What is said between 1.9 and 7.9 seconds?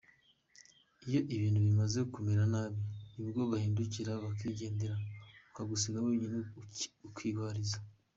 kumera nabi nibwo bahindukira bakigendera bakagusiga wenyine ukirwariza.